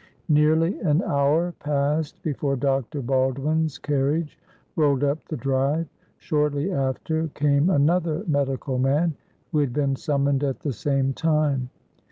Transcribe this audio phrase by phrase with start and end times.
[0.29, 3.03] Nearly an hour passed before Dr.
[3.03, 4.39] Baldwin's carriage
[4.75, 5.87] rolled up the drive.
[6.17, 9.13] Shortly after came another medical man,
[9.51, 11.69] who had been summoned at the same time.